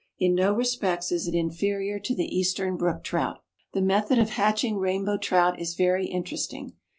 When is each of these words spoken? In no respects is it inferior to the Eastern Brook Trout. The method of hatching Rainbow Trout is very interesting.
In 0.17 0.33
no 0.33 0.51
respects 0.51 1.11
is 1.11 1.27
it 1.27 1.35
inferior 1.35 1.99
to 1.99 2.15
the 2.15 2.25
Eastern 2.25 2.75
Brook 2.75 3.03
Trout. 3.03 3.43
The 3.73 3.83
method 3.83 4.17
of 4.17 4.31
hatching 4.31 4.77
Rainbow 4.79 5.17
Trout 5.19 5.59
is 5.61 5.75
very 5.75 6.07
interesting. 6.07 6.73